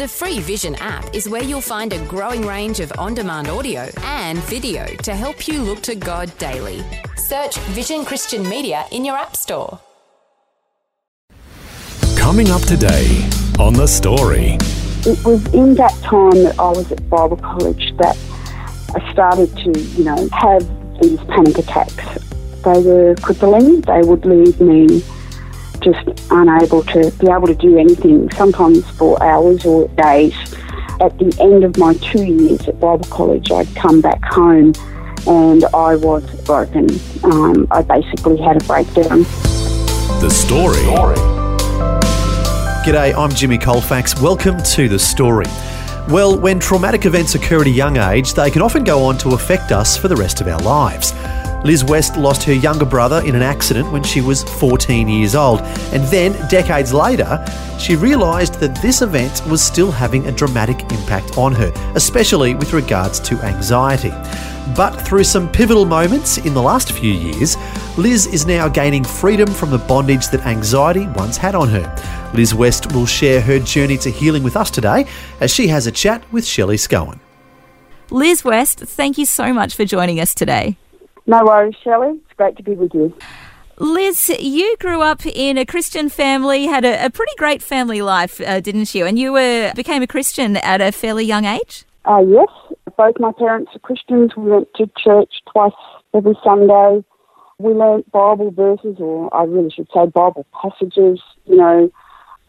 [0.00, 3.86] The free Vision app is where you'll find a growing range of on demand audio
[3.98, 6.82] and video to help you look to God daily.
[7.16, 9.78] Search Vision Christian Media in your App Store.
[12.16, 13.28] Coming up today
[13.58, 14.56] on The Story.
[15.04, 18.16] It was in that time that I was at Bible college that
[18.96, 20.66] I started to, you know, have
[21.02, 22.24] these panic attacks.
[22.64, 23.82] They were crippling.
[23.82, 25.02] They would leave me
[25.80, 30.34] just unable to be able to do anything, sometimes for hours or days.
[31.00, 34.74] At the end of my two years at Bible college, I'd come back home
[35.26, 36.88] and I was broken.
[37.24, 39.22] Um, I basically had a breakdown.
[40.20, 40.76] The Story.
[42.84, 44.20] G'day, I'm Jimmy Colfax.
[44.20, 45.46] Welcome to The Story.
[46.08, 49.30] Well, when traumatic events occur at a young age, they can often go on to
[49.30, 51.12] affect us for the rest of our lives.
[51.62, 55.60] Liz West lost her younger brother in an accident when she was 14 years old,
[55.92, 57.44] and then, decades later,
[57.78, 62.72] she realised that this event was still having a dramatic impact on her, especially with
[62.72, 64.12] regards to anxiety.
[64.74, 67.56] But through some pivotal moments in the last few years,
[67.98, 72.30] Liz is now gaining freedom from the bondage that anxiety once had on her.
[72.32, 75.06] Liz West will share her journey to healing with us today
[75.40, 77.18] as she has a chat with Shelley Scowen.
[78.10, 80.76] Liz West, thank you so much for joining us today.
[81.26, 82.20] No worries, Shelley.
[82.24, 83.14] It's great to be with you.
[83.78, 88.38] Liz, you grew up in a Christian family, had a, a pretty great family life,
[88.40, 89.06] uh, didn't you?
[89.06, 91.84] And you were became a Christian at a fairly young age.
[92.04, 92.48] Uh, yes,
[92.98, 94.36] both my parents are Christians.
[94.36, 95.72] We went to church twice
[96.14, 97.02] every Sunday.
[97.58, 101.20] We learnt Bible verses, or I really should say Bible passages.
[101.46, 101.90] You know,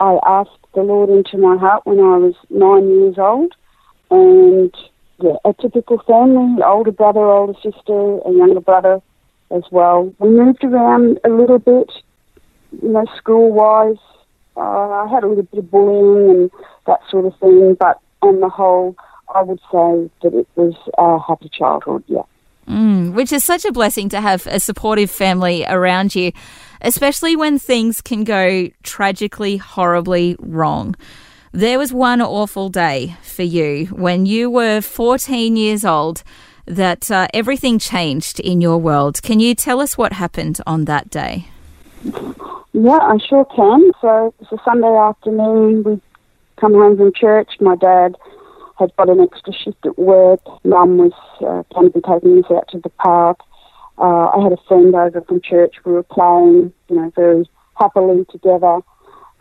[0.02, 3.54] I asked the Lord into my heart when I was nine years old,
[4.10, 4.76] and
[5.22, 9.02] yeah, a typical family: older brother, older sister, a younger brother
[9.52, 10.14] as well.
[10.20, 11.92] We moved around a little bit,
[12.82, 13.98] you know, school-wise.
[14.56, 16.52] Uh, I had a little bit of bullying and
[16.88, 18.96] that sort of thing, but on the whole,
[19.34, 22.24] I would say that it was a happy childhood, yeah.
[22.68, 26.32] Mm, which is such a blessing to have a supportive family around you,
[26.82, 30.96] especially when things can go tragically, horribly wrong.
[31.54, 36.24] There was one awful day for you when you were 14 years old
[36.66, 39.22] that uh, everything changed in your world.
[39.22, 41.50] Can you tell us what happened on that day?
[42.72, 43.92] Yeah, I sure can.
[44.00, 45.84] So it's a Sunday afternoon.
[45.84, 46.02] We
[46.56, 47.50] come home from church.
[47.60, 48.16] My dad
[48.80, 50.40] had got an extra shift at work.
[50.64, 53.42] Mum was uh, going to be taking us out to the park.
[53.98, 55.76] Uh, I had a friend over from church.
[55.84, 58.80] We were playing, you know, very happily together.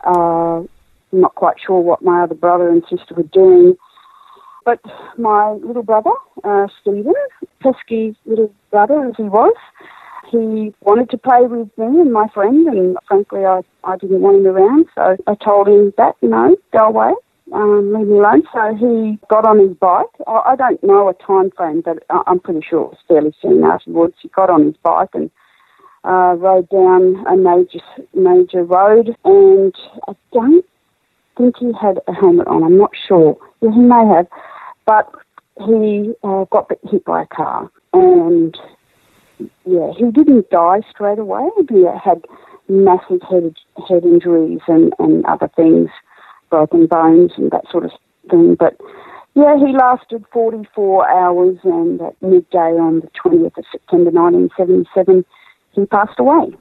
[0.03, 0.63] Uh,
[1.11, 3.75] not quite sure what my other brother and sister were doing.
[4.63, 4.79] But
[5.17, 6.11] my little brother,
[6.43, 7.13] uh, Stephen,
[7.61, 9.55] pesky little brother as he was,
[10.29, 14.37] he wanted to play with me and my friend, and frankly, I, I didn't want
[14.37, 17.13] him around, so I told him that, you know, go away,
[17.53, 18.43] um, leave me alone.
[18.53, 20.05] So he got on his bike.
[20.27, 23.33] I, I don't know a time frame, but I, I'm pretty sure it was fairly
[23.41, 24.15] soon afterwards.
[24.21, 25.29] He got on his bike and
[26.03, 27.79] uh, rode down a major
[28.13, 29.75] major road, and
[30.07, 30.65] I don't
[31.37, 32.63] think he had a helmet on.
[32.63, 33.37] I'm not sure.
[33.61, 34.27] Yeah, he may have,
[34.85, 35.13] but
[35.67, 38.57] he uh, got hit by a car, and
[39.65, 41.47] yeah, he didn't die straight away.
[41.69, 42.25] He had
[42.69, 43.55] massive head
[43.87, 45.89] head injuries and, and other things,
[46.49, 47.91] broken bones and that sort of
[48.29, 48.55] thing.
[48.55, 48.77] But
[49.33, 55.25] yeah, he lasted 44 hours, and at midday on the 20th of September 1977,
[55.71, 56.51] he passed away.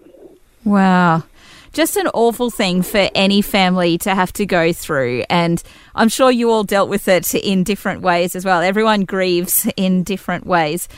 [0.64, 1.25] Wow.
[1.72, 5.25] Just an awful thing for any family to have to go through.
[5.31, 5.62] And
[5.94, 8.60] I'm sure you all dealt with it in different ways as well.
[8.60, 10.88] Everyone grieves in different ways.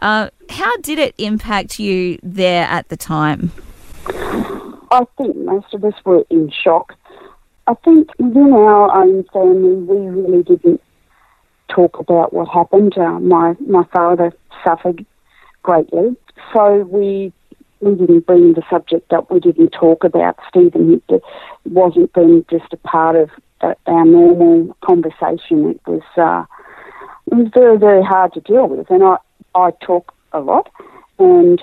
[0.00, 3.52] Uh, how did it impact you there at the time?
[4.90, 6.94] I think most of us were in shock.
[7.66, 10.82] I think within our own family, we really didn't
[11.68, 12.96] talk about what happened.
[12.98, 14.32] Uh, my my father
[14.64, 15.06] suffered
[15.62, 16.16] greatly,
[16.52, 17.32] so we
[17.82, 19.30] we didn't bring the subject up.
[19.30, 21.02] We didn't talk about Stephen.
[21.08, 21.22] It
[21.64, 25.70] wasn't been just a part of uh, our normal conversation.
[25.70, 26.44] It was uh,
[27.30, 29.16] it was very very hard to deal with, and I
[29.54, 30.70] I talk a lot,
[31.18, 31.60] and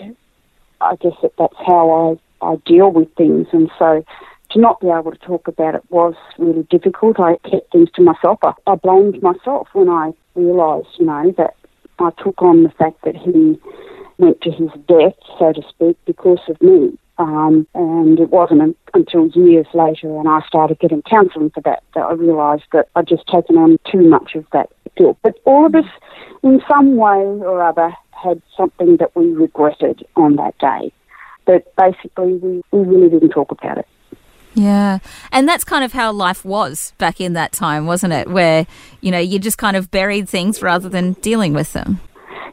[0.81, 4.03] I guess that that's how I I deal with things, and so
[4.51, 7.19] to not be able to talk about it was really difficult.
[7.19, 8.39] I kept things to myself.
[8.43, 11.55] I, I blamed myself when I realised, you know, that
[11.99, 13.59] I took on the fact that he
[14.19, 16.97] went to his death, so to speak, because of me.
[17.17, 22.01] Um, and it wasn't until years later, and I started getting counselling for that, that
[22.01, 25.17] I realised that I'd just taken on too much of that guilt.
[25.21, 25.85] But all of us,
[26.43, 30.93] in some way or other, had something that we regretted on that day.
[31.45, 33.87] But basically, we, we really didn't talk about it.
[34.53, 34.99] Yeah.
[35.31, 38.29] And that's kind of how life was back in that time, wasn't it?
[38.29, 38.65] Where,
[39.01, 41.99] you know, you just kind of buried things rather than dealing with them.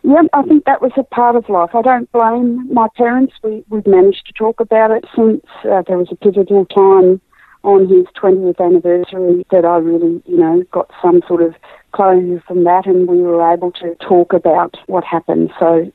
[0.06, 1.70] Yeah, I think that was a part of life.
[1.74, 3.34] I don't blame my parents.
[3.42, 7.20] We, we've managed to talk about it since uh, there was a pivotal time
[7.64, 11.56] on his 20th anniversary that I really, you know, got some sort of
[11.90, 15.50] closure from that and we were able to talk about what happened.
[15.58, 15.90] So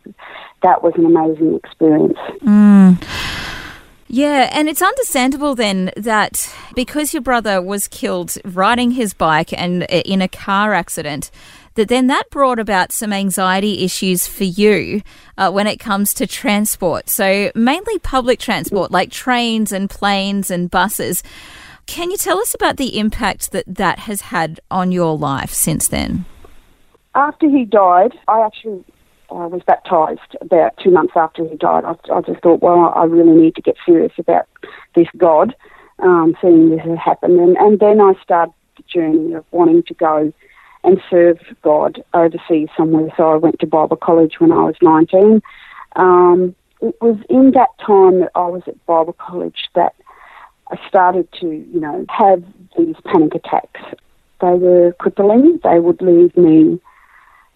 [0.61, 2.17] that was an amazing experience.
[2.43, 3.01] Mm.
[4.09, 9.83] Yeah, and it's understandable then that because your brother was killed riding his bike and
[9.83, 11.31] uh, in a car accident,
[11.75, 15.01] that then that brought about some anxiety issues for you
[15.37, 17.09] uh, when it comes to transport.
[17.09, 21.23] So, mainly public transport like trains and planes and buses.
[21.87, 25.87] Can you tell us about the impact that that has had on your life since
[25.87, 26.25] then?
[27.15, 28.85] After he died, I actually
[29.29, 31.83] uh, was baptised about two months after he died.
[31.83, 34.47] I, I, just thought, well, I really need to get serious about
[34.95, 35.55] this God,
[35.99, 37.39] um, seeing this happen.
[37.39, 40.33] And, and then I started the journey of wanting to go
[40.83, 43.09] and serve God overseas somewhere.
[43.17, 45.41] So I went to Bible college when I was 19.
[45.95, 49.93] Um, it was in that time that I was at Bible college that
[50.71, 52.43] I started to, you know, have
[52.77, 53.81] these panic attacks.
[54.39, 55.59] They were crippling.
[55.63, 56.79] They would leave me,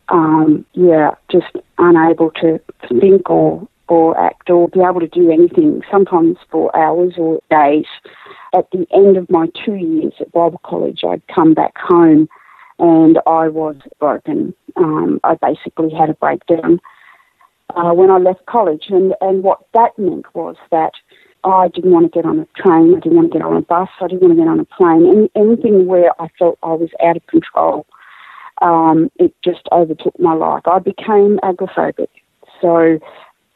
[0.10, 2.60] um, yeah, just unable to
[3.00, 5.82] think or or act or be able to do anything.
[5.92, 7.86] Sometimes for hours or days.
[8.54, 12.30] At the end of my two years at Bible college, I'd come back home
[12.80, 14.54] and I was broken.
[14.76, 16.80] Um, I basically had a breakdown
[17.76, 20.94] uh, when I left college, and and what that meant was that
[21.44, 23.62] I didn't want to get on a train, I didn't want to get on a
[23.62, 26.74] bus, I didn't want to get on a plane, Any, anything where I felt I
[26.74, 27.86] was out of control.
[28.62, 30.64] Um, it just overtook my life.
[30.66, 32.08] I became agoraphobic,
[32.62, 33.00] so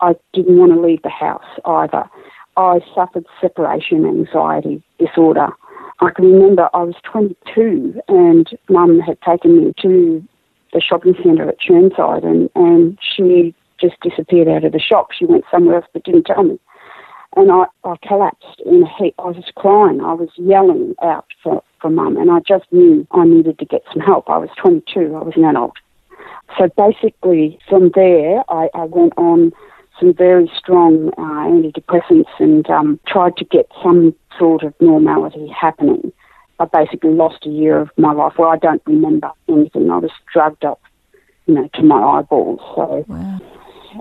[0.02, 2.10] I didn't want to leave the house either.
[2.58, 5.50] I suffered separation anxiety disorder.
[6.02, 10.26] I can remember I was 22 and mum had taken me to
[10.72, 15.12] the shopping centre at Chirnside and, and she just disappeared out of the shop.
[15.12, 16.60] She went somewhere else but didn't tell me.
[17.36, 19.16] And I, I collapsed in a heap.
[19.20, 20.02] I was crying.
[20.02, 23.84] I was yelling out for, for mum and I just knew I needed to get
[23.92, 24.30] some help.
[24.30, 25.16] I was 22.
[25.16, 25.74] I was an adult.
[26.58, 29.52] So basically from there I, I went on
[30.00, 36.12] some very strong uh, antidepressants and um, tried to get some sort of normality happening.
[36.60, 39.90] I basically lost a year of my life where I don't remember anything.
[39.90, 40.82] I was drugged up,
[41.46, 42.60] you know, to my eyeballs.
[42.76, 43.40] So, wow.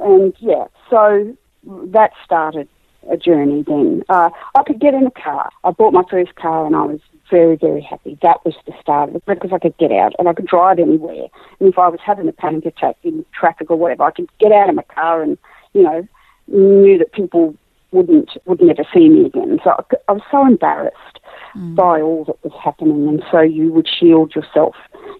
[0.02, 2.68] and yeah, so that started
[3.10, 3.62] a journey.
[3.62, 5.50] Then uh, I could get in a car.
[5.64, 7.00] I bought my first car, and I was
[7.30, 8.18] very, very happy.
[8.22, 10.78] That was the start of it because I could get out and I could drive
[10.78, 11.26] anywhere.
[11.60, 14.52] And if I was having a panic attack in traffic or whatever, I could get
[14.52, 15.36] out of my car and
[15.72, 16.06] you know,
[16.48, 17.54] knew that people
[17.90, 19.58] wouldn't would never see me again.
[19.64, 21.20] So I, I was so embarrassed
[21.54, 21.74] mm.
[21.74, 24.74] by all that was happening, and so you would shield yourself,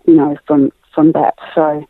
[0.06, 1.34] you know, from from that.
[1.54, 1.86] So.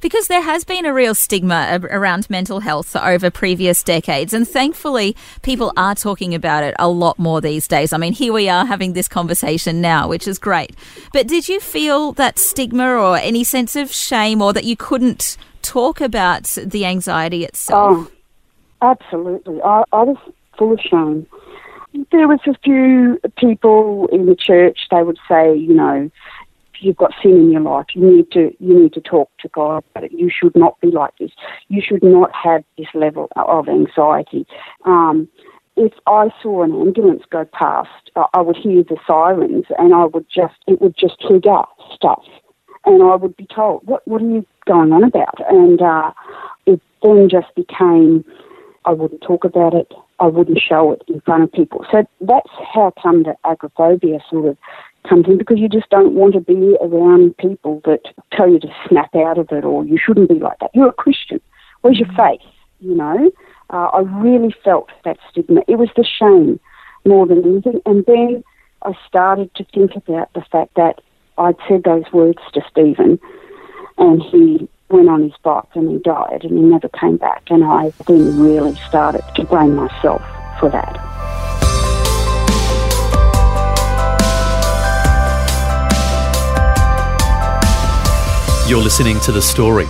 [0.00, 5.16] Because there has been a real stigma around mental health over previous decades, and thankfully,
[5.42, 7.92] people are talking about it a lot more these days.
[7.92, 10.76] I mean, here we are having this conversation now, which is great.
[11.12, 15.36] But did you feel that stigma or any sense of shame, or that you couldn't
[15.68, 18.10] talk about the anxiety itself?
[18.10, 19.60] Oh, absolutely.
[19.62, 20.16] I, I was
[20.56, 21.26] full of shame.
[22.10, 24.86] There was a few people in the church.
[24.90, 26.10] They would say, you know,
[26.80, 27.86] you've got sin in your life.
[27.94, 30.12] You need to you need to talk to God it.
[30.12, 31.32] You should not be like this.
[31.68, 34.46] You should not have this level of anxiety.
[34.84, 35.28] Um,
[35.76, 40.26] if I saw an ambulance go past, I would hear the sirens, and I would
[40.34, 41.62] just it would just trigger
[41.94, 42.24] stuff
[42.88, 46.12] and I would be told, "What what are you going on about?" And uh,
[46.66, 48.24] it then just became,
[48.84, 49.92] I wouldn't talk about it.
[50.20, 51.84] I wouldn't show it in front of people.
[51.92, 54.56] So that's how come the agoraphobia sort of
[55.08, 58.00] comes in because you just don't want to be around people that
[58.32, 60.70] tell you to snap out of it or you shouldn't be like that.
[60.74, 61.40] You're a Christian.
[61.82, 62.40] Where's your faith?
[62.80, 63.30] You know,
[63.70, 65.62] uh, I really felt that stigma.
[65.68, 66.58] It was the shame
[67.04, 67.80] more than anything.
[67.86, 68.44] And then
[68.82, 71.00] I started to think about the fact that
[71.38, 73.20] I'd said those words to Stephen,
[73.96, 77.44] and he went on his bike and he died, and he never came back.
[77.48, 80.22] And I then really started to blame myself
[80.58, 80.96] for that.
[88.68, 89.86] You're listening to The Story.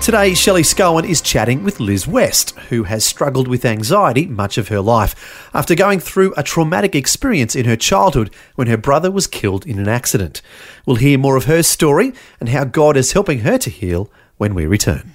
[0.00, 4.68] Today, Shelley Scowen is chatting with Liz West, who has struggled with anxiety much of
[4.68, 9.26] her life after going through a traumatic experience in her childhood when her brother was
[9.26, 10.42] killed in an accident.
[10.86, 14.54] We'll hear more of her story and how God is helping her to heal when
[14.54, 15.12] we return.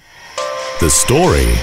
[0.80, 1.54] The Story.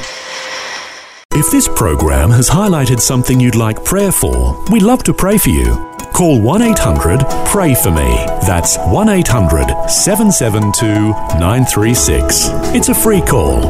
[1.34, 5.50] If this program has highlighted something you'd like prayer for, we'd love to pray for
[5.50, 5.99] you.
[6.20, 8.26] Call 1 800 Pray For Me.
[8.46, 12.50] That's 1 800 772 936.
[12.76, 13.64] It's a free call.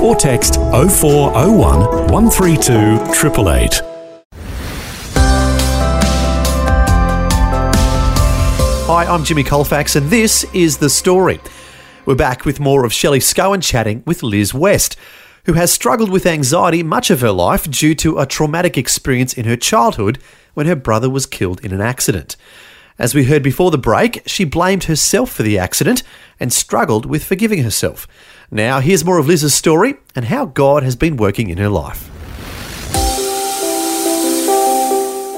[0.00, 1.80] Or text 0401
[2.12, 3.82] 132 888.
[8.86, 11.40] Hi, I'm Jimmy Colfax, and this is The Story.
[12.06, 14.96] We're back with more of Shelley Scowen chatting with Liz West,
[15.46, 19.46] who has struggled with anxiety much of her life due to a traumatic experience in
[19.46, 20.20] her childhood
[20.58, 22.36] when her brother was killed in an accident.
[22.98, 26.02] As we heard before the break, she blamed herself for the accident
[26.40, 28.08] and struggled with forgiving herself.
[28.50, 32.10] Now, here's more of Liz's story and how God has been working in her life.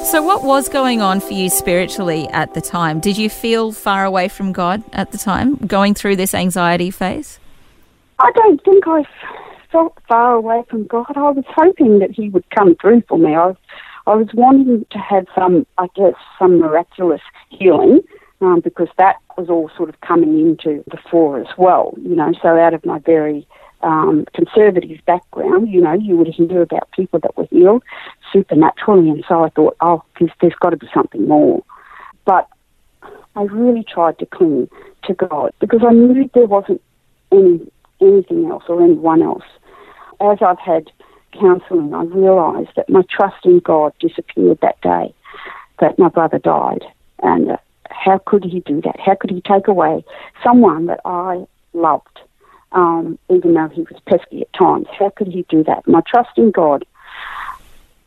[0.06, 2.98] So, what was going on for you spiritually at the time?
[2.98, 7.38] Did you feel far away from God at the time, going through this anxiety phase?
[8.18, 9.04] I don't think I
[9.70, 11.12] felt far away from God.
[11.14, 13.34] I was hoping that He would come through for me.
[13.34, 13.56] I was,
[14.10, 18.00] I was wanting to have some, I guess, some miraculous healing
[18.40, 21.94] um, because that was all sort of coming into the fore as well.
[22.02, 23.46] You know, so out of my very
[23.82, 27.84] um, conservative background, you know, you would hear about people that were healed
[28.32, 31.62] supernaturally, and so I thought, oh, there's, there's got to be something more.
[32.24, 32.48] But
[33.36, 34.68] I really tried to cling
[35.04, 36.82] to God because I knew there wasn't
[37.30, 39.44] any anything else or anyone else.
[40.20, 40.90] As I've had
[41.32, 45.14] counselling, I realised that my trust in God disappeared that day
[45.80, 46.84] that my brother died,
[47.22, 47.56] and uh,
[47.90, 49.00] how could he do that?
[49.00, 50.04] How could he take away
[50.42, 52.20] someone that I loved?
[52.72, 54.86] um, even though he was pesky at times.
[54.98, 55.86] How could he do that?
[55.86, 56.84] My trust in God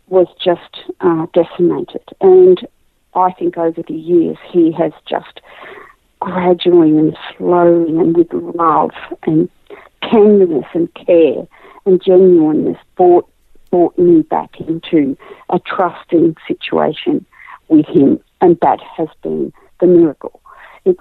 [0.08, 2.04] was just uh, decimated.
[2.22, 2.68] And
[3.16, 5.42] I think over the years he has just
[6.20, 8.92] gradually and slowly and with love
[9.24, 9.50] and
[10.04, 11.48] tenderness and care
[11.86, 13.30] and genuineness brought,
[13.72, 15.18] brought me back into
[15.50, 17.26] a trusting situation
[17.68, 18.20] with him.
[18.42, 20.42] And that has been the miracle.
[20.86, 20.98] It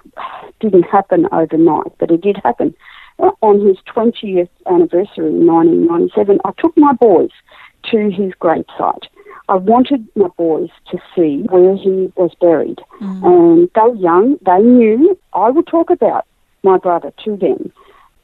[0.59, 2.73] didn't happen overnight, but it did happen
[3.19, 7.29] on his 20th anniversary in 1997, I took my boys
[7.91, 9.07] to his gravesite.
[9.49, 12.79] I wanted my boys to see where he was buried.
[13.01, 13.23] Mm.
[13.23, 16.25] And they were young, they knew I would talk about
[16.63, 17.71] my brother to them.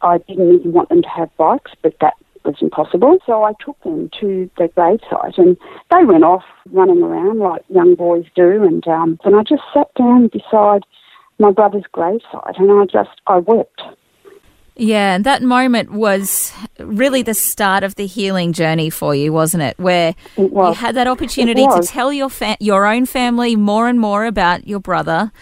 [0.02, 2.14] I didn't even want them to have bikes, but that
[2.44, 3.18] was impossible.
[3.26, 5.58] So I took them to the gravesite and
[5.92, 8.64] they went off running around like young boys do.
[8.64, 10.84] And, um, and I just sat down beside
[11.40, 13.82] my brother's gravesite and I just, I wept.
[14.80, 19.64] Yeah, and that moment was really the start of the healing journey for you, wasn't
[19.64, 19.78] it?
[19.78, 24.00] Where it you had that opportunity to tell your fa- your own family more and
[24.00, 25.34] more about your brother,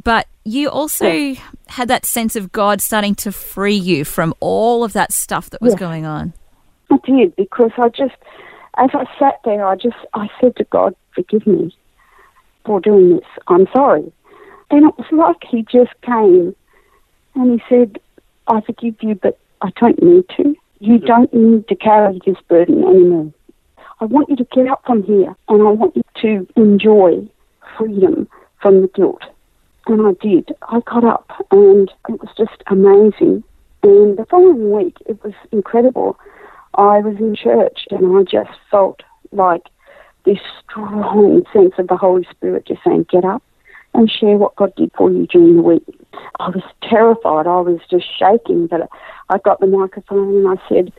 [0.00, 1.40] but you also yeah.
[1.66, 5.60] had that sense of God starting to free you from all of that stuff that
[5.60, 5.78] was yeah.
[5.80, 6.32] going on.
[6.94, 8.14] I did because I just,
[8.78, 11.74] as I sat there, I just I said to God, "Forgive me
[12.64, 13.28] for doing this.
[13.48, 14.12] I'm sorry."
[14.70, 16.54] And it was like He just came
[17.34, 17.98] and He said,
[18.48, 20.54] I forgive you, but I don't need to.
[20.80, 23.32] You don't need to carry this burden anymore.
[24.00, 27.26] I want you to get up from here and I want you to enjoy
[27.78, 28.28] freedom
[28.60, 29.22] from the guilt.
[29.86, 30.54] And I did.
[30.68, 33.44] I got up and it was just amazing.
[33.82, 36.18] And the following week, it was incredible.
[36.76, 39.02] I was in church and I just felt
[39.32, 39.62] like
[40.24, 43.42] this strong sense of the Holy Spirit just saying, get up
[43.92, 45.84] and share what God did for you during the week.
[46.40, 47.46] I was terrified.
[47.46, 48.66] I was just shaking.
[48.66, 48.88] But
[49.28, 50.92] I got the microphone and I said,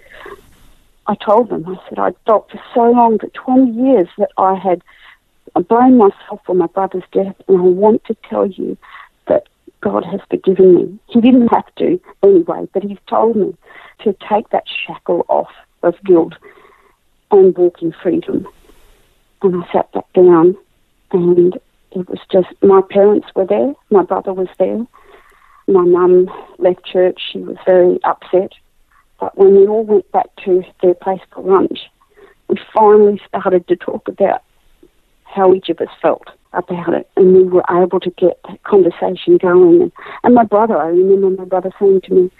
[1.08, 4.56] I told them, I said, I'd felt for so long, for 20 years, that I
[4.56, 4.82] had
[5.68, 8.78] blamed myself for my brother's death, and I want to tell you
[9.86, 11.00] God has forgiven me.
[11.06, 13.56] He didn't have to anyway, but He's told me
[14.00, 15.52] to take that shackle off
[15.84, 16.34] of guilt
[17.30, 18.48] and walk in freedom.
[19.44, 20.58] And I sat back down,
[21.12, 21.54] and
[21.92, 24.88] it was just my parents were there, my brother was there,
[25.68, 27.22] my mum left church.
[27.32, 28.54] She was very upset.
[29.20, 31.92] But when we all went back to their place for lunch,
[32.48, 34.42] we finally started to talk about
[35.26, 36.28] how each of us felt
[36.58, 37.10] about it.
[37.16, 39.82] And we were able to get that conversation going.
[39.84, 39.92] And,
[40.24, 42.32] and my brother, I remember my brother saying to me,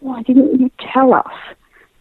[0.00, 1.32] Why didn't you tell us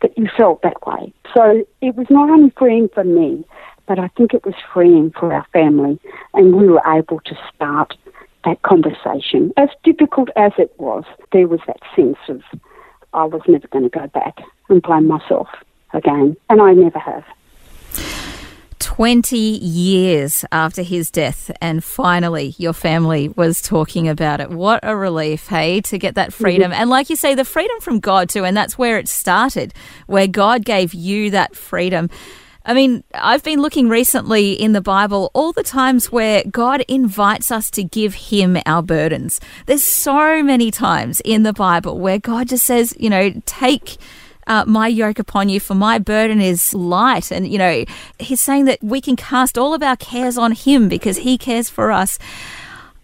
[0.01, 1.13] that you felt that way?
[1.33, 3.45] So it was not only freeing for me,
[3.87, 5.99] but I think it was freeing for our family.
[6.33, 7.95] And we were able to start
[8.45, 9.53] that conversation.
[9.57, 12.41] As difficult as it was, there was that sense of
[13.13, 14.39] I was never going to go back
[14.69, 15.47] and blame myself
[15.93, 17.23] again, and I never have.
[18.83, 24.49] 20 years after his death, and finally your family was talking about it.
[24.49, 26.71] What a relief, hey, to get that freedom.
[26.71, 26.81] Mm-hmm.
[26.81, 29.73] And like you say, the freedom from God too, and that's where it started,
[30.07, 32.09] where God gave you that freedom.
[32.65, 37.51] I mean, I've been looking recently in the Bible all the times where God invites
[37.51, 39.39] us to give Him our burdens.
[39.65, 43.97] There's so many times in the Bible where God just says, you know, take.
[44.47, 47.31] Uh, my yoke upon you, for my burden is light.
[47.31, 47.85] And, you know,
[48.19, 51.69] he's saying that we can cast all of our cares on him because he cares
[51.69, 52.19] for us.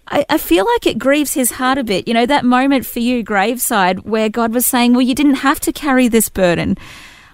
[0.08, 2.08] I, I, feel like it grieves his heart a bit.
[2.08, 5.60] You know, that moment for you, Graveside, where God was saying, well, you didn't have
[5.62, 6.78] to carry this burden.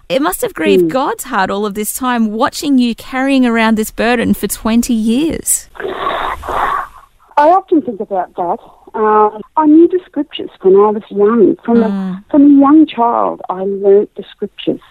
[0.07, 0.89] It must have grieved mm.
[0.89, 5.69] God's heart all of this time watching you carrying around this burden for 20 years.
[7.37, 8.59] I often think about that.
[8.95, 11.57] Um, I knew the scriptures when I was young.
[11.65, 11.83] From, mm.
[11.83, 14.81] a, from a young child, I learnt the scriptures.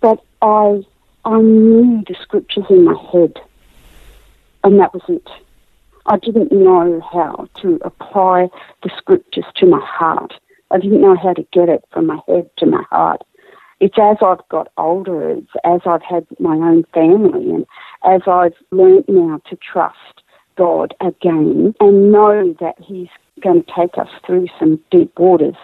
[0.00, 0.84] But I,
[1.24, 3.34] I knew the scriptures in my head.
[4.64, 5.28] And that was it.
[6.06, 8.48] I didn't know how to apply
[8.82, 10.34] the scriptures to my heart.
[10.72, 13.22] I didn't know how to get it from my head to my heart
[13.82, 17.66] it's as I've got older, it's as I've had my own family, and
[18.04, 20.21] as I've learnt now to trust
[20.62, 23.08] God again and know that He's
[23.42, 25.56] going to take us through some deep waters,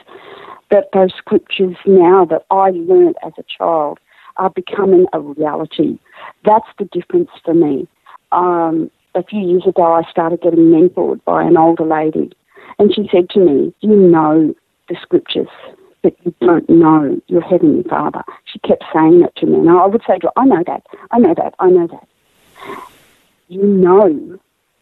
[0.70, 4.00] that those scriptures now that I learnt as a child
[4.38, 5.98] are becoming a reality.
[6.44, 7.86] That's the difference for me.
[8.32, 12.32] Um, a few years ago, I started getting mentored by an older lady,
[12.80, 14.54] and she said to me, You know
[14.88, 15.48] the scriptures
[16.00, 18.22] but you don't know your Heavenly Father.
[18.44, 20.86] She kept saying it to me, and I would say to her, I know that,
[21.10, 22.08] I know that, I know that.
[23.48, 24.38] You know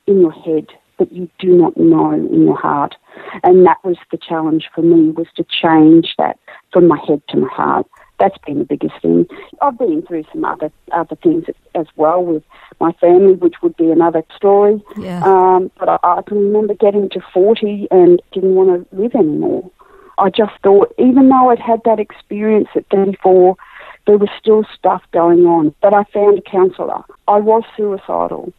[0.06, 0.66] in your head,
[0.98, 2.94] but you do not know in your heart.
[3.42, 6.38] And that was the challenge for me, was to change that
[6.72, 7.86] from my head to my heart.
[8.18, 9.26] That's been the biggest thing.
[9.60, 11.44] I've been through some other other things
[11.74, 12.42] as well with
[12.80, 14.82] my family, which would be another story.
[14.96, 15.22] Yeah.
[15.22, 19.70] Um, but I, I can remember getting to 40 and didn't want to live anymore.
[20.18, 23.54] I just thought, even though I'd had that experience at 34,
[24.06, 25.74] there was still stuff going on.
[25.82, 27.02] But I found a counsellor.
[27.28, 28.52] I was suicidal.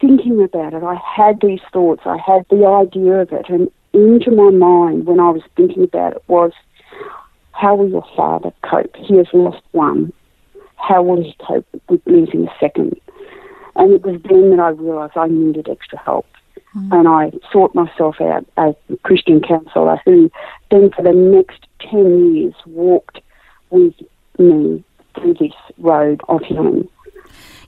[0.00, 4.30] Thinking about it, I had these thoughts, I had the idea of it, and into
[4.30, 6.52] my mind when I was thinking about it was,
[7.52, 8.94] how will your father cope?
[8.96, 10.12] He has lost one.
[10.76, 13.00] How will he cope with losing a second?
[13.74, 16.26] And it was then that I realised I needed extra help.
[16.76, 16.92] Mm.
[16.92, 20.30] And I sought myself out a Christian counsellor who
[20.70, 23.20] then for the next 10 years walked
[23.70, 23.94] with
[24.38, 24.84] me
[25.14, 26.88] through this road of healing.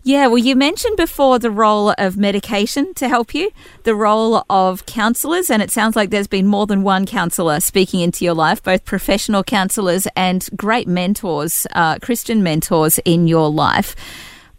[0.03, 3.51] Yeah, well, you mentioned before the role of medication to help you,
[3.83, 8.01] the role of counsellors, and it sounds like there's been more than one counsellor speaking
[8.01, 13.95] into your life, both professional counsellors and great mentors, uh, Christian mentors in your life.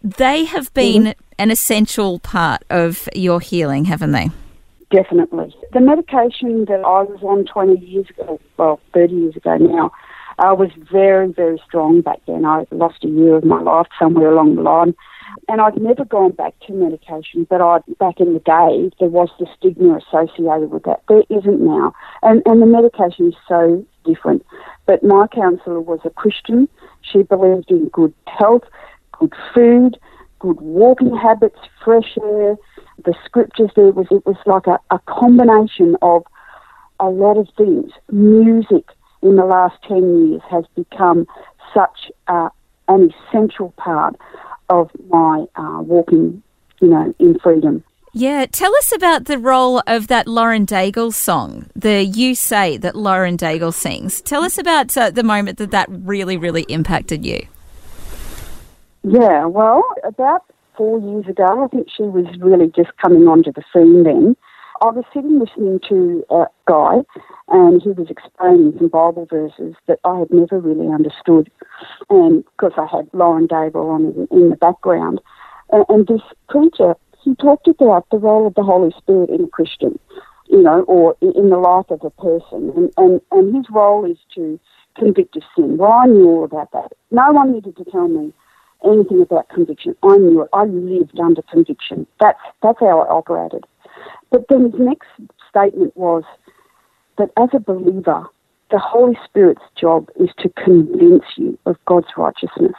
[0.04, 1.22] They have been mm-hmm.
[1.40, 4.30] an essential part of your healing, haven't they?
[4.92, 5.56] Definitely.
[5.74, 9.92] The medication that I was on 20 years ago, well, 30 years ago now,
[10.42, 12.46] uh, was very, very strong back then.
[12.46, 14.96] I lost a year of my life somewhere along the line.
[15.48, 19.30] And I'd never gone back to medication, but I back in the day there was
[19.40, 21.04] the stigma associated with that.
[21.08, 24.46] There isn't now, and and the medication is so different.
[24.88, 26.68] But my counsellor was a Christian.
[27.02, 28.64] She believed in good health,
[29.18, 29.98] good food,
[30.40, 32.58] good walking habits, fresh air,
[33.06, 36.26] the scriptures there was it was like a, a combination of
[37.00, 37.92] a lot of things.
[38.12, 38.86] Music
[39.22, 41.28] in the last ten years has become
[41.74, 42.50] such uh,
[42.88, 44.16] an essential part
[44.70, 46.42] of my uh, walking,
[46.80, 47.84] you know, in freedom.
[48.14, 52.96] Yeah, tell us about the role of that Lauren Daigle song, the "You Say" that
[52.96, 54.22] Lauren Daigle sings.
[54.22, 57.48] Tell us about uh, the moment that that really, really impacted you.
[59.04, 60.44] Yeah, well, about
[60.76, 61.64] four years ago.
[61.64, 64.36] I think she was really just coming onto the scene then.
[64.82, 67.02] I was sitting listening to a guy,
[67.50, 71.52] and he was explaining some Bible verses that I had never really understood,
[72.10, 75.22] and because I had Lauren Daigle on in, in the background,
[75.72, 79.48] and, and this preacher he talked about the role of the Holy Spirit in a
[79.48, 80.00] Christian,
[80.48, 84.18] you know, or in the life of a person, and and, and his role is
[84.34, 84.60] to
[84.98, 85.78] convict of sin.
[85.78, 86.94] Well, I knew all about that.
[87.12, 88.34] No one needed to tell me
[88.84, 89.96] anything about conviction.
[90.02, 90.50] I knew it.
[90.54, 92.08] I lived under conviction.
[92.20, 93.66] That's that's how I operated.
[94.30, 95.08] But then his next
[95.50, 96.24] statement was
[97.18, 98.26] that as a believer,
[98.72, 102.76] the Holy Spirit's job is to convince you of God's righteousness.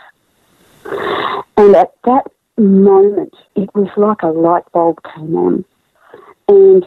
[1.57, 5.65] And at that moment, it was like a light bulb came on.
[6.49, 6.87] And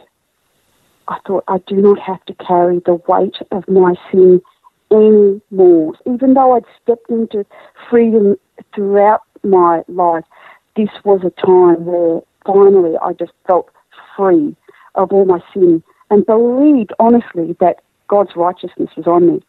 [1.08, 4.42] I thought, I do not have to carry the weight of my sin
[4.90, 5.94] anymore.
[6.06, 7.46] Even though I'd stepped into
[7.88, 8.36] freedom
[8.74, 10.24] throughout my life,
[10.76, 13.70] this was a time where finally I just felt
[14.16, 14.56] free
[14.94, 19.42] of all my sin and believed honestly that God's righteousness was on me.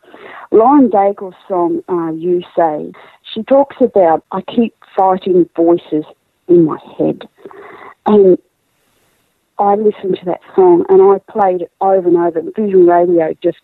[0.51, 2.91] Lauren Daigle's song, uh, You Say,
[3.33, 6.05] she talks about I keep fighting voices
[6.47, 7.27] in my head.
[8.07, 8.37] And
[9.59, 12.41] I listened to that song and I played it over and over.
[12.55, 13.57] Vision Radio just,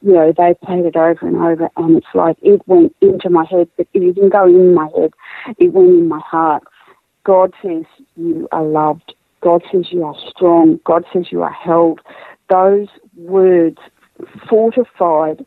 [0.00, 3.44] you know, they played it over and over and it's like it went into my
[3.44, 5.12] head, but it didn't go in my head,
[5.58, 6.62] it went in my heart.
[7.24, 7.84] God says
[8.16, 9.14] you are loved.
[9.40, 10.80] God says you are strong.
[10.84, 12.00] God says you are held.
[12.48, 13.78] Those words
[14.48, 15.44] fortified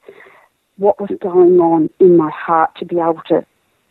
[0.78, 3.46] what was going on in my heart to be able to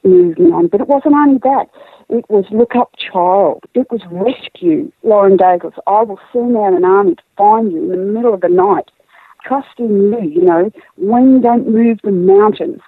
[0.04, 0.66] move me on.
[0.66, 1.66] But it wasn't only that.
[2.08, 3.64] It was look up child.
[3.74, 4.90] It was rescue.
[5.02, 5.72] Lauren Daigle.
[5.86, 8.90] I will send out an army to find you in the middle of the night.
[9.44, 10.70] Trust in you, you know.
[10.96, 12.80] When you don't move the mountains,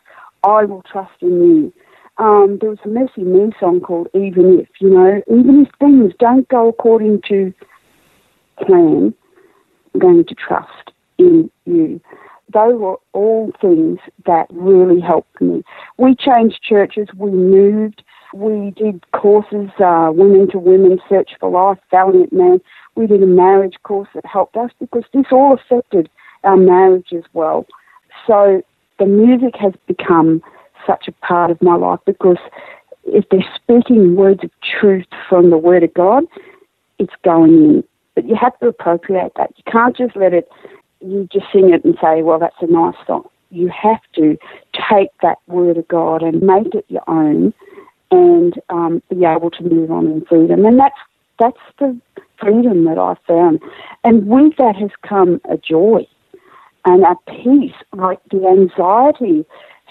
[0.42, 1.72] I will trust in you.
[2.18, 6.48] Um, there was a MercyMe song called Even If, you know, even if things don't
[6.48, 7.52] go according to
[8.64, 9.12] plan,
[9.92, 12.00] I'm going to trust in you
[12.52, 15.62] those were all things that really helped me.
[15.98, 21.78] We changed churches, we moved, we did courses, uh, Women to Women, Search for Life,
[21.90, 22.60] Valiant Man.
[22.96, 26.08] We did a marriage course that helped us because this all affected
[26.44, 27.66] our marriage as well.
[28.26, 28.62] So
[28.98, 30.42] the music has become
[30.86, 32.38] such a part of my life because
[33.04, 36.24] if they're speaking words of truth from the Word of God,
[36.98, 37.84] it's going in.
[38.14, 39.52] But you have to appropriate that.
[39.56, 40.48] You can't just let it
[41.04, 43.28] you just sing it and say, well, that's a nice song.
[43.50, 44.36] You have to
[44.90, 47.52] take that word of God and make it your own
[48.10, 50.64] and um, be able to move on in freedom.
[50.64, 50.98] And that's,
[51.38, 51.98] that's the
[52.40, 53.60] freedom that I found.
[54.02, 56.06] And with that has come a joy
[56.84, 57.74] and a peace.
[57.92, 59.44] Like the anxiety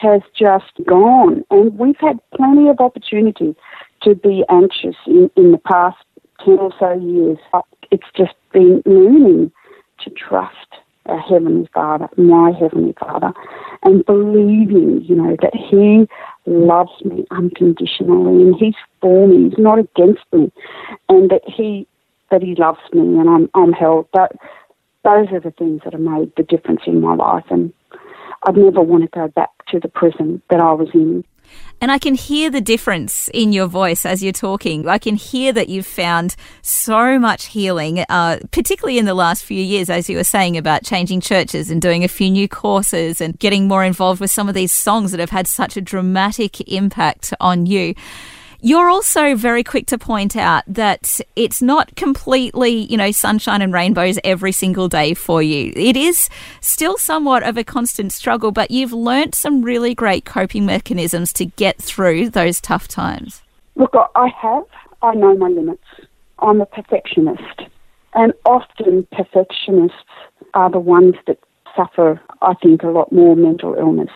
[0.04, 1.44] has just gone.
[1.50, 3.56] And we've had plenty of opportunity
[4.04, 5.98] to be anxious in, in the past
[6.46, 7.38] 10 or so years.
[7.92, 9.52] It's just been learning
[10.04, 10.56] to trust
[11.06, 13.34] our Heavenly Father, my Heavenly Father,
[13.84, 16.08] and believing, you know, that He
[16.46, 20.52] loves me unconditionally and He's for me, He's not against me,
[21.10, 21.88] and that He
[22.32, 24.08] that He loves me and I'm I'm held.
[24.13, 24.34] But
[25.04, 27.74] those are the things that have made the difference in my life, and
[28.45, 31.23] I'd never want to go back to the prison that I was in.
[31.82, 34.88] And I can hear the difference in your voice as you're talking.
[34.88, 39.62] I can hear that you've found so much healing, uh, particularly in the last few
[39.62, 43.38] years, as you were saying about changing churches and doing a few new courses and
[43.38, 47.34] getting more involved with some of these songs that have had such a dramatic impact
[47.41, 47.93] on you.
[48.65, 53.73] You're also very quick to point out that it's not completely, you know, sunshine and
[53.73, 55.73] rainbows every single day for you.
[55.76, 56.30] It is
[56.62, 61.45] still somewhat of a constant struggle, but you've learnt some really great coping mechanisms to
[61.45, 63.41] get through those tough times.
[63.76, 64.63] Look, I have.
[65.02, 65.84] I know my limits.
[66.39, 67.63] I'm a perfectionist.
[68.13, 69.97] And often perfectionists
[70.54, 71.38] are the ones that
[71.76, 74.12] suffer, I think, a lot more mental illness.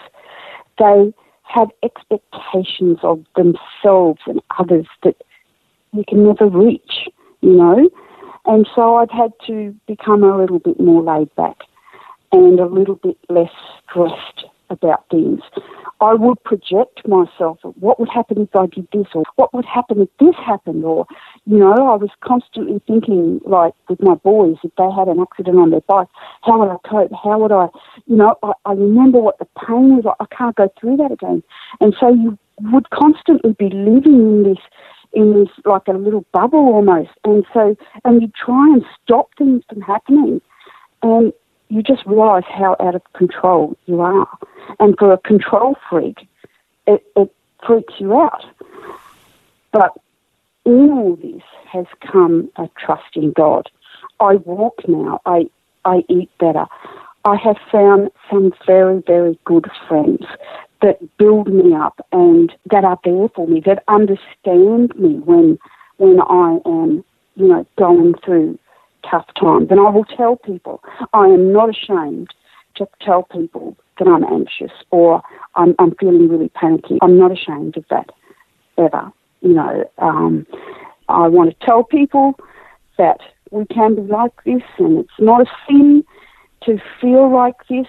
[0.79, 1.13] They
[1.47, 5.15] have expectations of themselves and others that
[5.93, 7.07] you can never reach,
[7.41, 7.89] you know.
[8.45, 11.57] And so I've had to become a little bit more laid back
[12.31, 13.51] and a little bit less
[13.83, 15.41] stressed about things.
[15.99, 20.01] I would project myself what would happen if I did this or what would happen
[20.01, 21.08] if this happened or,
[21.45, 25.58] you know, I was constantly thinking like with my boys, if they had an accident
[25.58, 26.08] on their bike,
[26.43, 27.12] how would I cope?
[27.23, 27.67] How would I,
[28.06, 30.15] you know, I, I remember what the pain was.
[30.19, 31.41] I can't go through that again.
[31.82, 34.60] And so you would constantly be living in this
[35.13, 37.12] in this like a little bubble almost.
[37.23, 40.41] And so, and you try and stop things from happening.
[41.01, 41.34] And
[41.69, 44.27] you just realise how out of control you are.
[44.80, 46.27] And for a control freak,
[46.86, 47.34] it, it
[47.65, 48.45] freaks you out.
[49.71, 49.91] But
[50.65, 53.69] in all this has come a trust in God.
[54.19, 55.21] I walk now.
[55.25, 55.49] I
[55.86, 56.65] I eat better.
[57.25, 60.25] I have found some very very good friends
[60.82, 65.58] that build me up and that are there for me, that understand me when
[65.97, 67.03] when I am
[67.36, 68.60] you know going through
[69.09, 69.67] tough times.
[69.69, 72.29] And I will tell people I am not ashamed
[72.75, 75.21] to tell people that I'm anxious or
[75.55, 76.99] I'm, I'm feeling really panicky.
[77.01, 78.11] I'm not ashamed of that
[78.77, 79.11] ever.
[79.41, 80.45] You know, um,
[81.09, 82.35] I want to tell people
[82.97, 83.19] that
[83.51, 86.03] we can be like this and it's not a sin
[86.63, 87.87] to feel like this,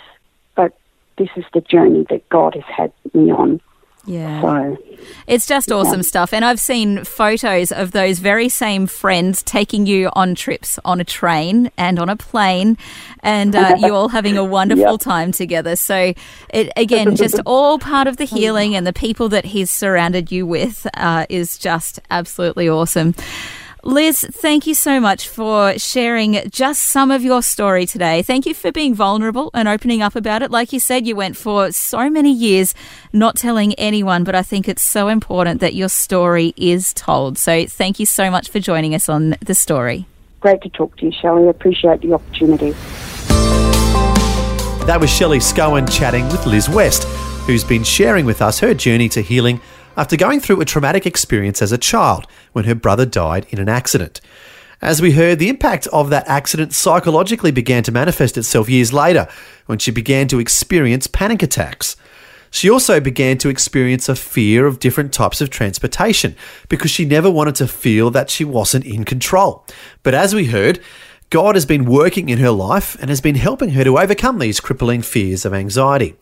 [0.55, 0.79] but
[1.17, 3.61] this is the journey that God has had me on.
[4.09, 4.41] Yeah.
[4.41, 4.79] So,
[5.27, 6.07] it's just awesome yeah.
[6.07, 6.33] stuff.
[6.33, 11.05] And I've seen photos of those very same friends taking you on trips on a
[11.05, 12.79] train and on a plane,
[13.21, 15.01] and uh, you all having a wonderful yep.
[15.01, 15.77] time together.
[15.77, 16.15] So,
[16.53, 20.47] it, again, just all part of the healing, and the people that He's surrounded you
[20.47, 23.15] with uh, is just absolutely awesome.
[23.85, 28.23] Liz, thank you so much for sharing just some of your story today.
[28.23, 30.51] Thank you for being vulnerable and opening up about it.
[30.51, 32.75] Like you said, you went for so many years
[33.13, 37.39] not telling anyone, but I think it's so important that your story is told.
[37.39, 40.07] So thank you so much for joining us on the story.
[40.41, 41.49] Great to talk to you, Shelley.
[41.49, 42.73] Appreciate the opportunity.
[44.87, 47.05] That was Shelley Scowen chatting with Liz West,
[47.47, 49.61] who's been sharing with us her journey to healing
[49.99, 53.69] after going through a traumatic experience as a child when her brother died in an
[53.69, 54.21] accident.
[54.81, 59.27] As we heard, the impact of that accident psychologically began to manifest itself years later
[59.67, 61.97] when she began to experience panic attacks.
[62.53, 66.37] She also began to experience a fear of different types of transportation
[66.69, 69.67] because she never wanted to feel that she wasn't in control.
[70.05, 70.81] But as we heard,
[71.31, 74.61] God has been working in her life and has been helping her to overcome these
[74.61, 76.15] crippling fears of anxiety.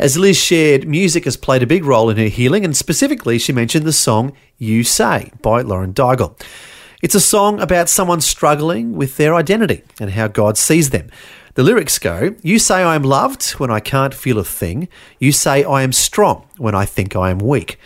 [0.00, 3.52] As Liz shared, music has played a big role in her healing, and specifically, she
[3.52, 6.40] mentioned the song You Say by Lauren Daigle.
[7.02, 11.10] It's a song about someone struggling with their identity and how God sees them.
[11.52, 14.88] The lyrics go You say I am loved when I can't feel a thing.
[15.18, 17.78] You say I am strong when I think I am weak.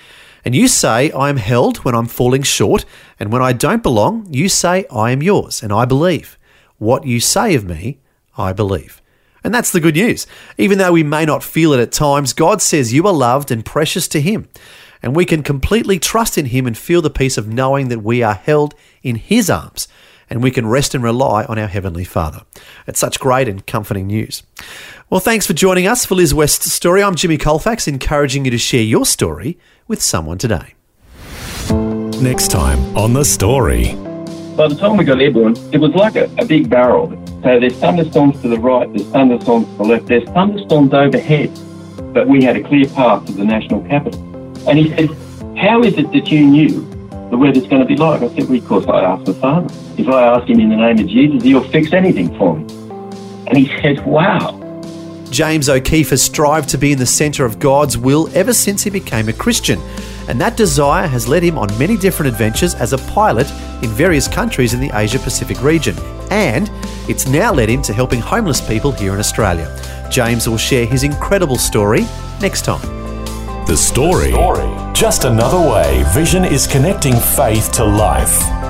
[0.45, 2.85] And you say I am held when I'm falling short.
[3.19, 6.39] And when I don't belong, you say I am yours and I believe.
[6.79, 7.99] What you say of me,
[8.39, 9.03] I believe.
[9.45, 10.27] And that's the good news.
[10.57, 13.65] Even though we may not feel it at times, God says you are loved and
[13.65, 14.49] precious to Him.
[15.03, 18.23] And we can completely trust in Him and feel the peace of knowing that we
[18.23, 19.87] are held in His arms
[20.31, 22.43] and we can rest and rely on our Heavenly Father.
[22.87, 24.43] It's such great and comforting news.
[25.11, 27.03] Well, thanks for joining us for Liz West's story.
[27.03, 30.75] I'm Jimmy Colfax, encouraging you to share your story with someone today.
[32.23, 33.95] Next time on The Story.
[34.57, 37.75] By the time we got airborne, it was like a, a big barrel so there's
[37.75, 41.51] thunderstorms to the right, there's thunderstorms to the left, there's thunderstorms overhead.
[42.15, 44.19] But we had a clear path to the national capital.
[44.67, 45.11] And he said,
[45.59, 46.69] How is it that you knew
[47.29, 48.23] the weather's going to be like?
[48.23, 49.67] I said, Well, of course, I asked the Father.
[49.99, 52.65] If I ask him in the name of Jesus, he'll fix anything for me.
[53.47, 54.61] And he said, Wow.
[55.31, 58.91] James O'Keefe has strived to be in the centre of God's will ever since he
[58.91, 59.81] became a Christian
[60.29, 63.51] and that desire has led him on many different adventures as a pilot
[63.83, 65.95] in various countries in the Asia Pacific region,
[66.31, 66.71] and
[67.09, 69.69] it's now led him to helping homeless people here in Australia.
[70.11, 72.07] James will share his incredible story
[72.41, 72.83] next time.
[73.67, 74.33] The story.
[74.93, 78.64] Just another way Vision is connecting faith to life.